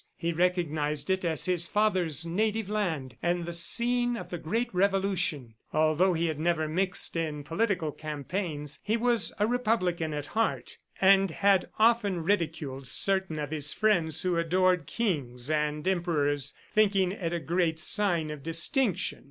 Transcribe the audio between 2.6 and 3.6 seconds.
land and the